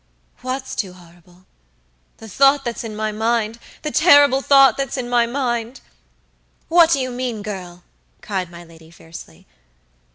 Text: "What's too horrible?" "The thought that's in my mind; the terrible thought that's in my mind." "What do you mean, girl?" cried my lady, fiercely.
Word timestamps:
"What's 0.41 0.73
too 0.73 0.93
horrible?" 0.93 1.45
"The 2.17 2.27
thought 2.27 2.65
that's 2.65 2.83
in 2.83 2.95
my 2.95 3.11
mind; 3.11 3.59
the 3.83 3.91
terrible 3.91 4.41
thought 4.41 4.75
that's 4.75 4.97
in 4.97 5.07
my 5.07 5.27
mind." 5.27 5.79
"What 6.69 6.89
do 6.89 6.99
you 6.99 7.11
mean, 7.11 7.43
girl?" 7.43 7.83
cried 8.19 8.49
my 8.49 8.63
lady, 8.63 8.89
fiercely. 8.89 9.45